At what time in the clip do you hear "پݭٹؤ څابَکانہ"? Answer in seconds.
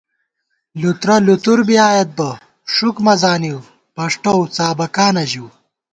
3.95-5.23